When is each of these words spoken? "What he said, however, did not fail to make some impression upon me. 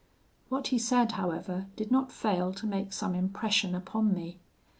"What 0.49 0.69
he 0.69 0.79
said, 0.79 1.11
however, 1.11 1.67
did 1.75 1.91
not 1.91 2.11
fail 2.11 2.53
to 2.53 2.65
make 2.65 2.91
some 2.91 3.13
impression 3.13 3.75
upon 3.75 4.15
me. 4.15 4.39